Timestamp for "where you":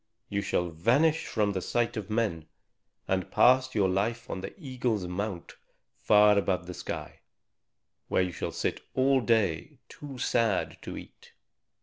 8.07-8.31